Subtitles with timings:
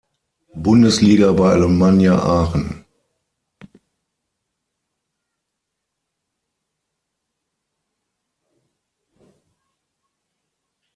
[0.55, 2.85] Bundesliga bei Alemannia Aachen.